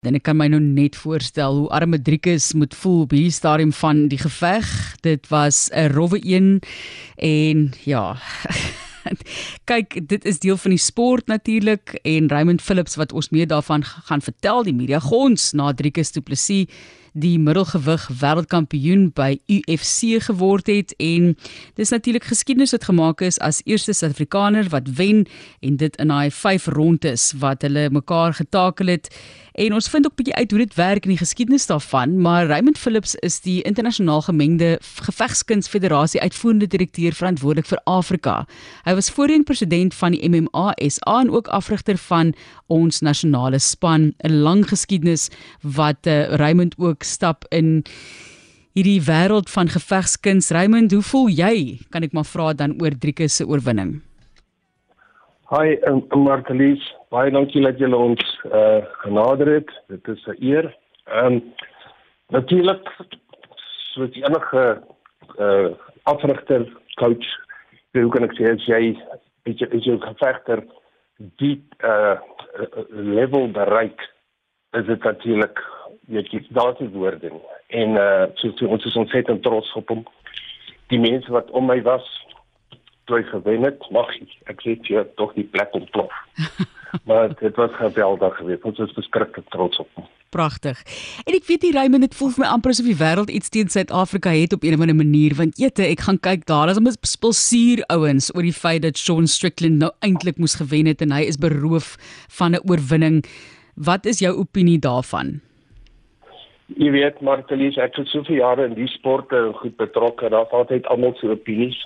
[0.00, 3.72] En ek kan my nou net voorstel hoe arme Driekus moet voel op hierdie stadium
[3.76, 4.68] van die geveg.
[5.04, 6.62] Dit was 'n rowwe een
[7.16, 8.16] en ja.
[9.70, 13.84] Kyk, dit is deel van die sport natuurlik en Raymond Phillips wat ons meer daarvan
[13.84, 16.64] gaan vertel, die media gons na Driekus Du Plessis
[17.12, 21.36] die middelgewig wêreldkampioen by UFC geword het en
[21.74, 25.26] dis natuurlik geskiedenis wat gemaak is as eerste Suid-Afrikaner wat wen
[25.60, 29.10] en dit in daai 5 rondes wat hulle mekaar getakel het
[29.60, 32.46] en ons vind ook 'n bietjie uit hoe dit werk in die geskiedenis daarvan maar
[32.46, 38.46] Raymond Phillips is die internasionaal gemengde gevegskunsfederasie uitvoerende direkteur verantwoordelik vir Afrika.
[38.84, 42.34] Hy was voorheen president van die MMA SA en ook afrigter van
[42.66, 45.28] ons nasionale span 'n lang geskiedenis
[45.62, 47.84] wat uh, Raymond ook ook stap in
[48.76, 50.50] hierdie wêreld van gevegskuns.
[50.50, 51.78] Raymond, hoe voel jy?
[51.90, 54.02] Kan ek maar vra dan oor Drieke se oorwinning?
[55.50, 56.82] Hi, um, Martelies.
[57.10, 58.20] Baie dankie dat jy ons
[58.52, 59.72] uh genader het.
[59.88, 60.68] Dit is 'n eer.
[61.08, 61.42] Ehm um,
[62.28, 62.84] natuurlik
[63.94, 64.82] soos enige
[65.38, 65.72] uh
[66.04, 66.68] afrigter,
[67.00, 67.26] coach,
[67.92, 68.94] hoe kan ek sê as jy
[69.48, 70.64] is 'n gevegter
[71.40, 72.20] die uh
[72.90, 74.00] level bereik
[74.72, 75.58] is dit natuurlik
[76.10, 77.32] weet jy daar is woorde
[77.82, 80.04] en uh so, so ons is ontsettend trots op hom
[80.92, 82.06] die mense wat om my was
[83.06, 84.12] toe hy gewen het mag
[84.52, 86.14] ek sê jy tog die plek ontplof
[87.08, 90.78] maar dit was geweldig geweest ons is beskikbaar trots op hom Pragtig.
[91.26, 93.70] En ek weet die Raymond het voel vir my amper asof die wêreld iets teen
[93.72, 96.86] Suid-Afrika het op 'n of ander manier want eete ek gaan kyk daar is om
[96.86, 101.26] spulsuur ouens oor die feit dat Sean Strickland nou eintlik moes gewen het en hy
[101.26, 101.96] is beroof
[102.38, 103.24] van 'n oorwinning.
[103.74, 105.40] Wat is jou opinie daarvan?
[106.76, 111.16] Jy weet Martelies, ek het soveel jare in die sporte goed betrokke, daar's altyd almal
[111.18, 111.78] se opinies.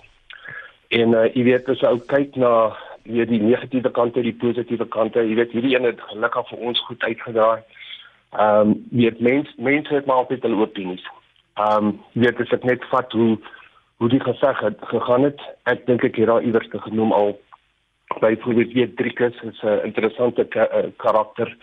[0.88, 2.52] En uh, jy weet as ou kyk na
[3.04, 6.84] weet die negatiewe kante, die positiewe kante, jy weet hierdie een het gelukkig vir ons
[6.88, 7.62] goed uitgedraai.
[8.34, 11.04] Ehm um, weet mens mense het maar altyd hulle opinies.
[11.54, 13.38] Ehm um, weet as ek net vat hoe
[14.02, 17.36] hoe die gesag het gegaan het, ek dink ek het daar iewers te genoem al
[18.20, 21.56] byvoorbeeld weet Driekus is 'n interessante ka uh, karakter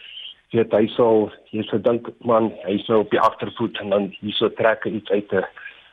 [0.51, 4.35] weet hy sal jy sou dink man hy sou op die agtervoet en dan hier
[4.35, 5.45] so trek iets uit 'n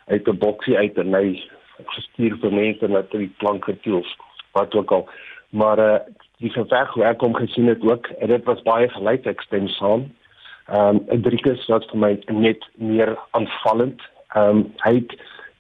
[0.09, 1.41] uit 'n boksie uit en hy
[1.87, 4.03] gestuur vir mense na die planke toe
[4.53, 5.09] wat ook al.
[5.51, 5.99] Maar uh,
[6.43, 9.69] die geveg hoe ek hom gesien het ook en dit was baie gelyk ek stem
[9.79, 10.09] saam.
[10.69, 14.03] Ehm um, Driekus was vir my net meer aanvallend.
[14.35, 15.17] Ehm um, hy het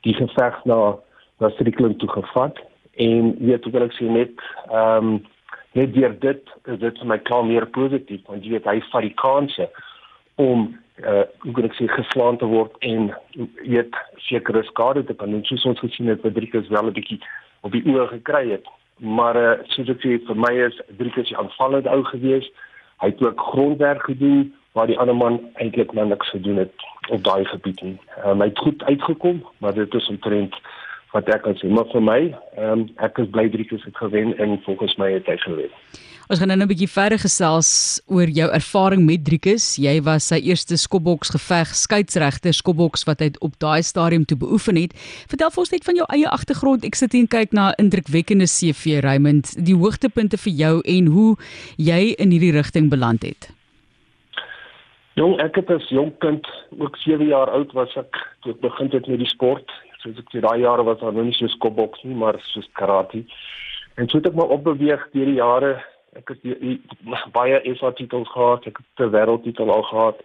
[0.06, 0.98] die geveg na
[1.38, 2.58] na Strickland toe gevat
[2.98, 5.26] en weet hoe wil ek sê net ehm um,
[5.72, 9.06] net deur dit is dit vir my klaar meer positief want jy weet hy vat
[9.06, 9.68] die kanse
[10.36, 10.68] om
[11.06, 13.12] uh hoe kan ek sê geslaan te word en
[13.62, 13.94] weet
[14.26, 15.44] sekere skade te kan doen.
[15.46, 17.20] Soos ons gesien het Driekus wel 'n bietjie
[17.62, 18.66] op die oë gekry het
[18.98, 22.48] maar uh soos ek sê vir my is Driekus die aanvallende ou gewees
[23.00, 26.74] hy het ook grondwerk gedoen waar die ander man eintlik niks gedoen het
[27.08, 27.98] op daai gebied nie.
[28.26, 30.54] Um, hy het goed uitgekom maar dit is omtrent
[31.12, 34.34] wat ek kan sê maar vir my ehm um, ek is bly Driekus het gewen
[34.38, 35.72] en volgens my het hy gewen.
[36.28, 39.78] Ons gaan nou 'n bietjie verder gesels oor jou ervaring met Driekus.
[39.80, 44.76] Jy was sy eerste skopboks geveg skeieregter skopboks wat hy op daai stadium toe beoefen
[44.76, 44.92] het.
[45.28, 46.84] Vertel vir ons net van jou eie agtergrond.
[46.84, 51.06] Ek sit hier en kyk na 'n indrukwekkende CV Raymond, die hoogtepunte vir jou en
[51.06, 51.36] hoe
[51.78, 53.48] jy in hierdie rigting beland het.
[55.14, 56.46] Jong, ek het as jong kind,
[56.78, 59.70] ook 7 jaar oud was ek toe ek begin het met die sport
[60.02, 63.24] soos ek sê daai jare was daar nog nie so skopboks nie, maar soos karate.
[63.96, 65.72] En so het ek maar opbeweeg deur die jare.
[66.16, 66.76] Ek het die, die,
[67.34, 70.22] baie SA titels gehad, ek het 'n wêreldtitel al gehad.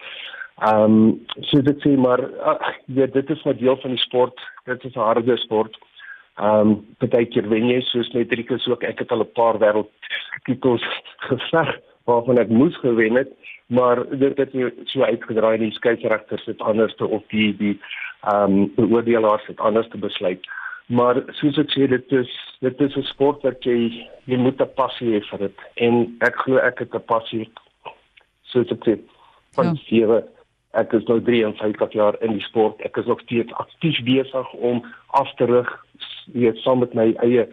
[0.62, 4.40] Ehm um, so dit sê maar ach, ja, dit is 'n deel van die sport.
[4.66, 5.78] Dit is 'n harde sport.
[6.38, 8.84] Ehm um, baie keer wen jy soos net Rikus ook.
[8.84, 10.86] Ek het al 'n paar wêreldtitels
[11.30, 13.32] geveg waarvan ek moes gewen het
[13.74, 14.52] maar dit het
[14.84, 17.80] so uitgedraai nie skeieregters het anders te of die die
[18.24, 20.46] ehm um, beoordelaars het anders te besluit.
[20.86, 24.74] Maar soos ek sê dit is dit is 'n sport wat jy jy moet 'n
[24.76, 25.58] passie hê vir dit.
[25.76, 27.50] En ek glo ek het 'n passie
[28.42, 29.00] soos ek sê
[29.56, 29.74] van ja.
[29.88, 30.24] vier
[30.74, 32.82] ek is nou 53 jaar in die sport.
[32.82, 35.86] Ek is nog steeds aktief besig om af te rig
[36.34, 37.48] weet saam met my eie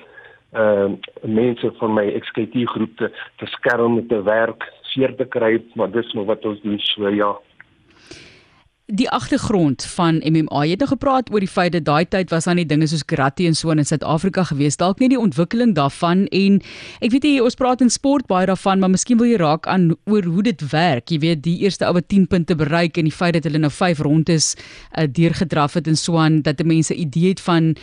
[0.52, 5.25] ehm uh, mense van my XKT groep te, te skerm met te werk seer te
[5.25, 6.78] kry, maar dis maar wat ons doen.
[6.78, 7.37] So ja.
[8.90, 12.48] Die agtergrond van MMA, jy het nou gepraat oor die feit dat daai tyd was
[12.50, 14.81] aan die dinge soos karate en so in Suid-Afrika gewees.
[14.81, 16.56] Dalk nie die ontwikkeling daarvan en
[16.98, 19.92] ek weet jy ons praat in sport baie daarvan, maar miskien wil jy raak aan
[20.10, 21.06] oor hoe dit werk.
[21.14, 24.02] Jy weet die eerste oue 10 punte bereik en die feit dat hulle nou 5
[24.02, 27.76] rondes uh, deurgedraf het en so aan dat mense 'n idee het van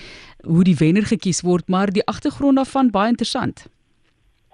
[0.43, 3.67] hoe die wenner gekies word, maar die agtergrond daarvan baie interessant.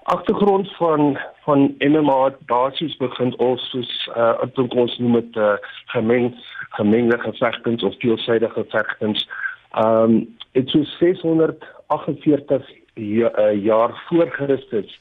[0.04, 5.54] Agtergrond van van MMA basies begin ons soos uh wat ons noem dit uh,
[5.96, 6.34] gemeng
[6.70, 9.30] gemengde gevegtens of veelsidige gevegtens.
[9.72, 15.00] Ehm um, dit so 648 ja, uh, jaar voor Christus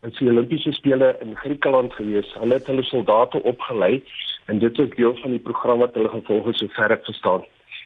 [0.00, 2.34] in die Olimpiese spele in Griekeland gewees.
[2.38, 4.02] Hulle het hulle soldate opgelei
[4.46, 7.44] en dit is deel van die program wat hulle gevolg het sover ek verstaan.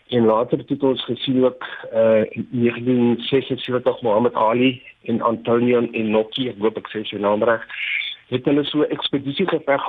[0.09, 6.61] En later het ons gesien ook uh in 1976 Muhammad Ali en Antonio Inoki, ek
[6.63, 7.65] hoop ek sê sy naam reg,
[8.33, 9.89] het hulle so ekspedisie geveg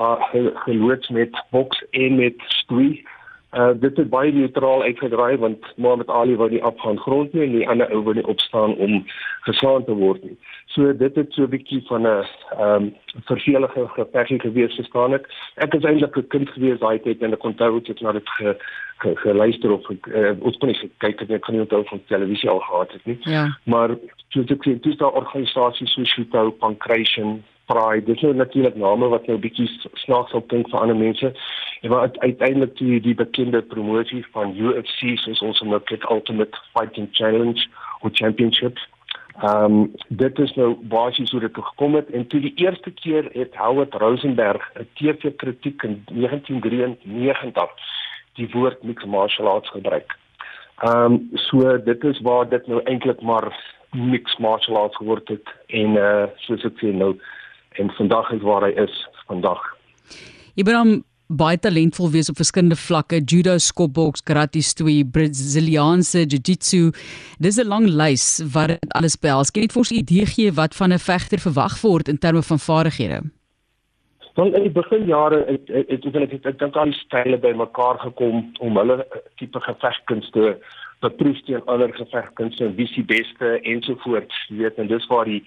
[0.66, 3.04] geloods met boks en met stoei
[3.54, 7.52] Uh dit het baie neutraal uitgedraai want Mohammed Ali wou nie afgaan grond nie en
[7.52, 9.06] die ander ou wou nie opstaan om
[9.46, 10.38] geslaan te word nie.
[10.74, 12.96] So dit het so 'n bietjie van 'n ehm um,
[13.26, 15.30] vervelige geveggie gewees gestaan ek.
[15.56, 18.58] Ek is eintlik 'n kind gewees daai tyd en ek onthou dit na dit ge,
[18.98, 22.50] ge, geluister of uh, ons kon nie kyk het ek kan nie onthou van televisie
[22.50, 23.18] al gehad het nie.
[23.22, 23.58] Ja.
[23.64, 23.96] Maar
[24.30, 29.28] toe ek sien dis daar organisasies soos Shootout, Pancration, Pride, dis nou natuurlik name wat
[29.28, 31.34] nou 'n bietjie snaaks op klink vir ander mense.
[31.84, 36.62] En maar uiteindelik die die bekende promosie van UFC soos ons hom nou kyk Ultimate
[36.72, 37.66] Fighting Challenge
[38.00, 38.80] of Championship.
[39.42, 43.28] Ehm um, dit is nou basies hoe dit gekom het en toe die eerste keer
[43.34, 47.92] het Howard Rosenberg 'n TV kritiek in 1993
[48.34, 50.16] die woord mixed martial arts gebruik.
[50.78, 53.52] Ehm um, so dit is waar dit nou eintlik maar
[53.92, 57.20] mixed martial arts geword het en eh uh, soos ek sê nou
[57.70, 59.76] en vandag is waar hy is vandag.
[60.56, 61.04] Ibrahim
[61.38, 66.92] baie talentvol wees op verskillende vlakke, judo, skopboks, karate, stoei, Brasiliaanse jiu-jitsu.
[67.40, 69.52] Dis 'n lang lys wat dit alles behels.
[69.52, 72.18] Kan jy net vir ons 'n idee gee wat van 'n vegter verwag word in
[72.18, 73.22] terme van vaardighede?
[74.36, 78.00] Wel in die beginjare het het het ek het, ek dink al die style bymekaar
[78.00, 79.06] gekom om hulle
[79.38, 80.58] tipe gevegkunste
[81.04, 85.42] beproef teen ander gevegkunste, wie se beste ensovoorts, jy weet, en dis waar die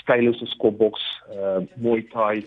[0.00, 1.04] style soos skopboks,
[1.34, 2.42] uh Muay Thai.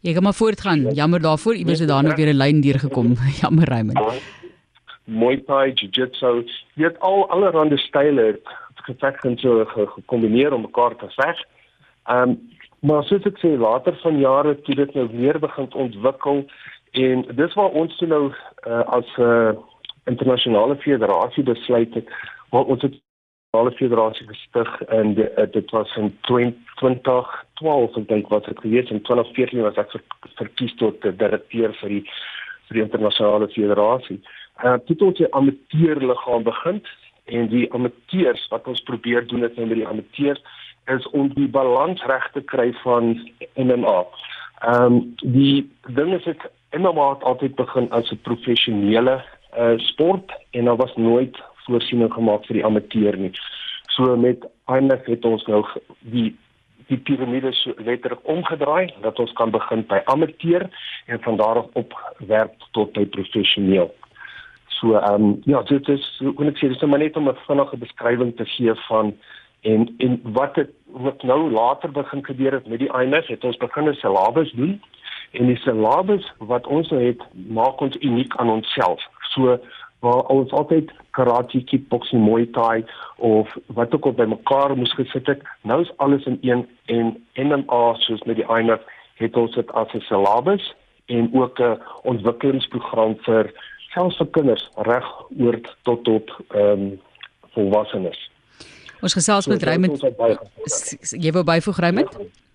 [0.00, 0.80] Jy kan maar voortgaan.
[0.94, 3.14] Jammer daarvoor, iewers het daar nog weer 'n lyn deurgekom.
[3.40, 4.22] Jammer Raymond.
[5.04, 6.44] Muay Thai, Jiu-Jitsu,
[6.74, 8.40] jy het al allerlei style
[8.74, 11.36] gevegkunste so gekombineer om mekaar te veg.
[12.06, 12.38] Um
[12.80, 16.46] maar soos ek sê later van jare toe dit nou weer begin ontwikkel
[16.96, 18.22] en dis waar ons toe nou
[18.66, 19.52] uh, as 'n uh,
[20.04, 22.08] internasionale federasie besluit het
[22.50, 22.96] waar ons het
[23.50, 28.92] alle federasie gestig en de, uh, dit was in 2012 ek dink wat ek geweet
[28.94, 30.04] in 2014 was ek ver,
[30.38, 32.04] verkies tot direkteur vir die
[32.68, 34.20] vir die internasionale federasie.
[34.62, 36.78] Uh dit het 'n amateurliggaam begin
[37.26, 40.42] en die amateurs wat ons probeer doen het nou met die amateurs
[40.86, 43.18] is om die balans reg te kry van
[43.56, 44.06] MMA.
[44.62, 45.66] Ehm um, die
[45.98, 49.22] ding is dit MMA het altyd begin as 'n professionele
[49.58, 53.32] uh sport en daar was nooit voorsiening gemaak vir die amateur nie.
[53.96, 55.64] So met IMF het ons nou
[56.14, 56.30] die
[56.90, 60.66] die piramide so letterlik omgedraai dat ons kan begin by amateur
[61.06, 63.92] en van daar af opwerk tot by professioneel.
[64.80, 68.36] So ehm um, ja, dit is hoe ek sê dis net om 'n vinnige beskrywing
[68.36, 69.14] te gee van
[69.62, 70.70] en en wat het
[71.06, 74.80] wat nou later begin gebeur het met die IMF het ons begin 'n syllabus doen
[75.30, 79.02] en die syllabus wat ons nou het maak ons uniek aan onsself.
[79.34, 79.60] So
[80.00, 82.84] waar ons altyd karate, kickboxing, muay thai
[83.16, 87.82] of wat ook al bymekaar moes gesit het, nou is alles in een en MMA
[88.04, 88.80] soos met die INF
[89.20, 90.74] het ons dit as 'n syllabus
[91.06, 93.52] en ook 'n ontwikkelingsprogram vir
[93.92, 95.06] selfs vir kinders reg
[95.38, 97.00] oor tot tot ehm um,
[97.52, 98.30] volwassenes.
[99.00, 100.00] Ons gesels met so, Raymond.
[101.10, 102.16] Jy wou byvoeg Raymond?
[102.18, 102.49] Ja.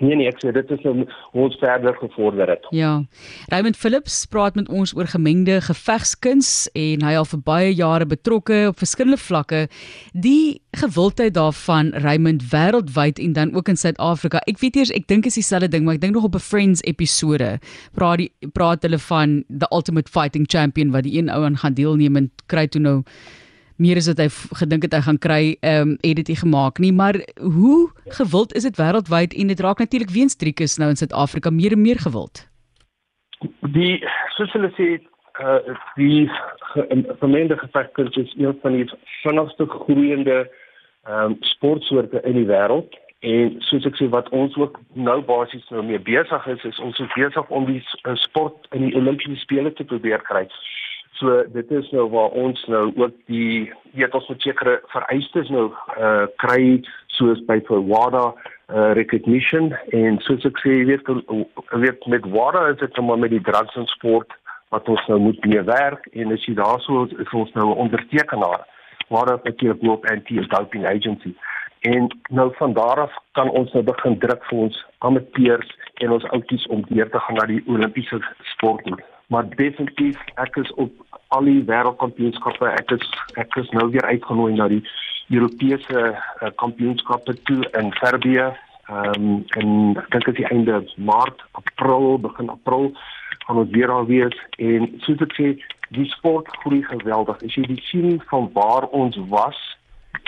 [0.00, 2.66] Nee nee, ek sê dit is om ons verder gevorder het.
[2.70, 3.04] Ja.
[3.52, 8.66] Raymond Philips praat met ons oor gemengde gevegskuns en hy al vir baie jare betrokke
[8.70, 9.66] op verskillende vlakke.
[10.12, 14.42] Die gewildheid daarvan Raymond wêreldwyd en dan ook in Suid-Afrika.
[14.46, 16.84] Ek weet eers, ek dink is dieselfde ding, maar ek dink nog op 'n Friends
[16.84, 17.58] episode
[17.94, 21.74] praat die praat hulle van the ultimate fighting champion wat die een ou aan gaan
[21.74, 23.02] deelneem en kry toe nou
[23.76, 24.28] meer as wat hy
[24.60, 28.54] gedink het hy gaan kry, ehm um, het dit nie gemaak nie, maar hoe gewild
[28.54, 32.00] is dit wêreldwyd en dit raak natuurlik weens Driekus nou in Suid-Afrika meer en meer
[32.00, 32.46] gewild.
[33.76, 34.00] Die
[34.36, 35.00] soos hulle sê,
[35.40, 36.30] uh die
[37.20, 38.86] gemengde gevegkunste is een van die
[39.22, 40.46] vinnigste groeiende
[41.06, 45.64] ehm um, sportsoorte in die wêreld en soos ek sê wat ons ook nou basies
[45.70, 47.80] nou mee besig is, is ons besig om die
[48.22, 50.44] sport in die Olimpiese spele te probeer kry.
[51.18, 55.70] So dit is nou waar ons nou ook die weet ons moet sekere vereistes nou
[55.96, 56.82] uh kry
[57.16, 58.24] soos by vir WADA
[58.68, 59.72] uh recognition.
[59.96, 61.08] En soos ek sê weet
[61.72, 64.36] weet met WADA is dit nou met die drugs en sport
[64.74, 68.68] wat ons nou moet mee werk en as jy daarso is ons nou 'n ondertekenaar.
[69.08, 71.34] WADA is natuurlik ook anti-doping agency.
[71.80, 76.24] En nou van daar af kan ons nou begin druk vir ons amateurs en ons
[76.24, 79.15] oudjies om weer te gaan na die Olimpiese sport toe.
[79.26, 80.92] Maar definitief ek is op
[81.34, 82.68] al die wêreldkampioenskappe.
[82.70, 84.82] Ek is ek is nou weer uitgenooi na die
[85.34, 88.52] Europese uh, kampioenskappe toe in Serbië.
[88.86, 92.92] Ehm um, en ek dink dit is einde Maart, April, begin April
[93.46, 95.48] gaan ons weer daar wees en soos ek sê,
[95.94, 97.42] die sport groei geweldig.
[97.46, 99.58] As jy sien van waar ons was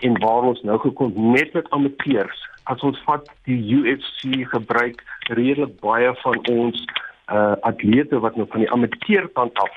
[0.06, 5.02] en waar ons nou gekom net met amateurs as ons vat die UFC gebruik
[5.34, 6.84] redelik baie van ons
[7.32, 9.74] uh atlete wat nou van die amateurkant af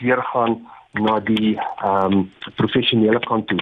[0.00, 0.58] deurgaan
[0.92, 3.60] na die ehm um, professionele kant toe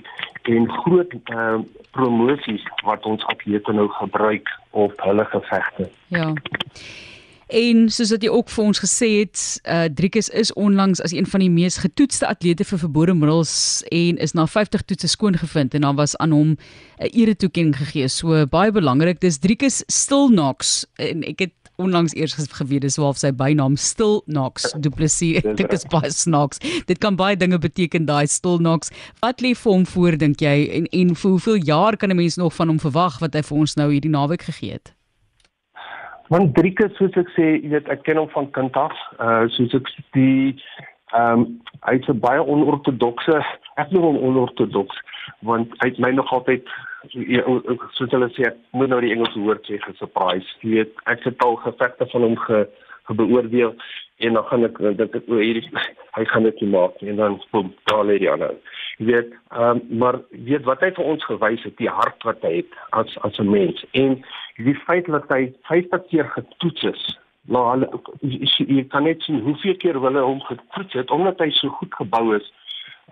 [0.57, 1.65] en groot ehm uh,
[1.97, 5.91] promosies wat ons atlete nou gebruik op hulle gevegte.
[6.09, 6.35] Ja.
[7.47, 9.39] En soos wat jy ook vir ons gesê het,
[9.71, 14.19] uh Driekus is onlangs as een van die mees getoetste atlete vir verbode middels en
[14.19, 16.57] is na 50 toetse skoon gevind en dan was aan hom
[16.99, 18.09] 'n ere toekenning gegee.
[18.09, 23.33] So baie belangrik, dis Driekus Stilnox en ek het onlangs eers geweet dis waar sy
[23.33, 25.43] bynaam Stilnox Duplessis.
[25.61, 26.59] Dit is baie snaaks.
[26.87, 28.93] Dit kan baie dinge beteken daai Stilnox.
[29.21, 32.37] Wat lê vir hom voor dink jy en en vir hoeveel jaar kan 'n mens
[32.37, 34.95] nog van hom verwag wat hy vir ons nou hierdie naweek gegee het?
[36.29, 38.95] Want Drieke soos ek sê, jy weet ek ken hom van kind af.
[39.21, 40.59] Uh soos ek die
[41.15, 43.39] ehm um, hy's 'n baie onortodokse,
[43.77, 44.97] ek noem hom onortodoks
[45.47, 46.67] want hy het my nog altyd
[47.95, 50.49] soos hulle sê, moet nou die Engelse woord sê gesurprise.
[50.63, 52.67] Jy weet ek het al gevegte van hom ge,
[53.07, 53.75] gebeoordeel
[54.17, 55.71] en dan gaan ek dink ek oor hierdie
[56.17, 58.55] hy gaan dit nie maak nie en dan boem daar lê die ander.
[58.99, 62.43] Jy weet, ehm um, maar weet wat hy vir ons gewys het, die hart wat
[62.47, 64.19] hy het as as 'n mens en
[64.57, 67.05] die feit dat hy 50 keer getoets is.
[67.47, 67.89] Nou hulle
[68.23, 72.35] jy kan net sien hoeveel keer hulle hom getoets het omdat hy so goed gebou
[72.37, 72.53] is.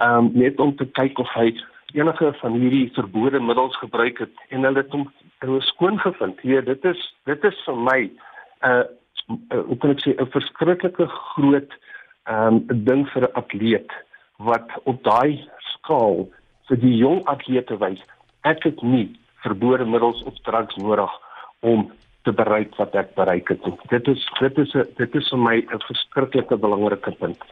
[0.00, 1.52] Ehm um, net om te kyk of hy
[1.94, 5.08] enige van hierdie verbode middels gebruik het en hulle het hom
[5.60, 6.40] skoon gevind.
[6.42, 7.00] Ja, dit is
[7.30, 8.10] dit is vir my 'n
[8.70, 8.84] uh,
[9.52, 11.70] uh, hoe kan ek sê 'n verskriklike groot
[12.26, 13.90] ehm um, ding vir 'n atleet
[14.38, 16.28] wat op daai skaal
[16.68, 18.02] vir die jong atlete wys
[18.42, 19.08] ek het nie
[19.44, 21.12] verbode middels of drugs nodig
[21.60, 21.90] om
[22.24, 23.66] te bereik wat ek bereik het.
[23.90, 27.44] Dit is dit is 'n dit is vir my 'n verskriklike belangrike punt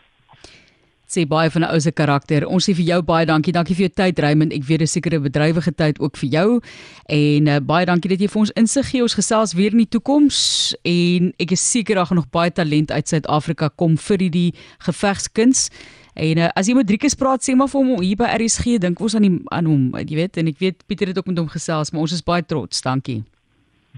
[1.12, 2.46] sê baie van 'n ou se karakter.
[2.46, 3.52] Ons sê vir jou baie dankie.
[3.52, 4.52] Dankie vir jou tyd Raymond.
[4.52, 6.60] Ek weet 'n sekere bedrywige tyd ook vir jou.
[7.06, 9.02] En uh, baie dankie dat jy vir ons insig gee.
[9.02, 12.90] Ons gesels weer in die toekoms en ek is seker daar gaan nog baie talent
[12.90, 15.70] uit Suid-Afrika kom vir hierdie gevegskuns.
[16.14, 19.00] En uh, as jy met Driekus praat, sê maar vir hom hier by RSG, dink
[19.00, 21.48] ons aan die aan hom, jy weet, en ek weet Pieter het ook met hom
[21.48, 22.82] gesels, maar ons is baie trots.
[22.82, 23.22] Dankie.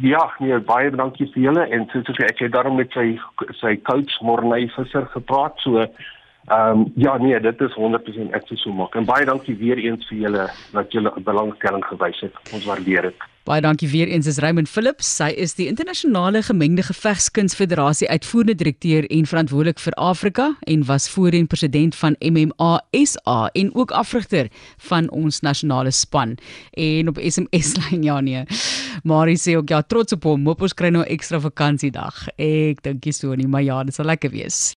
[0.02, 1.66] Ja, nee, baie dankie vir julle.
[1.70, 3.14] En soos ek het daarom met sy
[3.60, 5.86] sy coach Morney Visser gepraat, so
[6.46, 8.94] Ehm um, ja nee, dit is 100% ek sou so maak.
[8.94, 12.34] En baie dankie weer eens vir julle dat julle belangstelling gewys het.
[12.52, 13.30] Ons waardeer dit.
[13.44, 15.08] Baie dankie weer eens is Raymond Philips.
[15.16, 21.48] Sy is die internasionale gemengde gevegskunsfederasie uitvoerende direkteur en verantwoordelik vir Afrika en was voorheen
[21.52, 22.70] president van MMA
[23.04, 24.48] SA en ook afrigter
[24.88, 26.38] van ons nasionale span.
[26.72, 28.46] En op SMS lyn ja nee.
[29.04, 30.48] Marie sê ook ja, trots op hom.
[30.48, 32.24] Hoop ons kry nou ekstra vakansiedag.
[32.40, 34.72] Ek dink jy so nie, maar ja, dit sal lekker wees.